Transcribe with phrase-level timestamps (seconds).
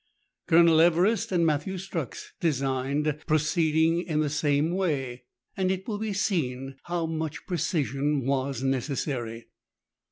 [0.47, 6.11] Colonel Everest and Matthew Strux designed proceeding in the same way, and it will be
[6.11, 9.45] seen how much precision was necessary.